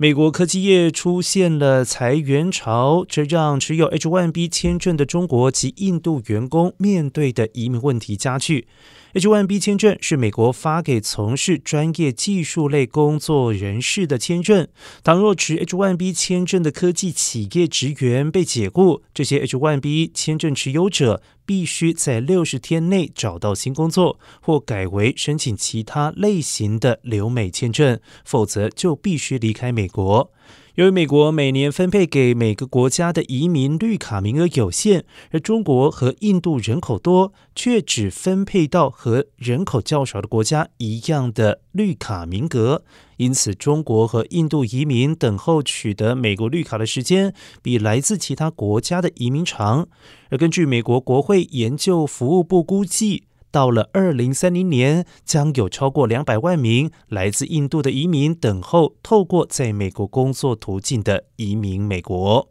[0.00, 8.68] 美国科技业出现了裁员潮，这让持有 H-1B 签证的中国及印度员工面对的移民问题加剧。
[9.14, 14.68] H-1B 签证是美国发给从事专业技术类工作人士的签证。
[15.02, 30.30] 倘若持 H-1B 签证的科技企业职员被解雇，这些 H-1B 签证持有者必须在六十天内找到新工作，或改为申请其他类型的留美签证，否则就必须离开美国。
[30.74, 42.84] 由于美国每年分配给每个国家的移民绿卡名额有限，而中国和印度人口多，却只分配到和人口较少的国家一样的绿卡名额，
[43.18, 47.32] 因此中国和印度移民等候取得美国绿卡的时间
[47.62, 49.86] 比来自其他国家的移民长。
[50.30, 53.24] 而根据美国国会研究服务部估计。
[53.50, 62.50] 到了二零三零年，将有超过两百万名来自印度的移民等候透过在美国工作途径的移民美国。